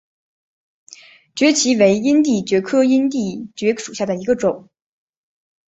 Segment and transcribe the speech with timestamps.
[1.35, 4.67] 蕨萁为阴地蕨科阴地蕨属下的一个种。